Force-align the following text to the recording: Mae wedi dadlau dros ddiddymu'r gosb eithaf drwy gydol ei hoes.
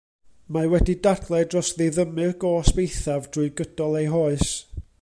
Mae 0.55 0.69
wedi 0.69 0.95
dadlau 1.07 1.43
dros 1.51 1.69
ddiddymu'r 1.81 2.33
gosb 2.45 2.81
eithaf 2.85 3.29
drwy 3.37 3.51
gydol 3.61 3.99
ei 4.01 4.09
hoes. 4.15 4.53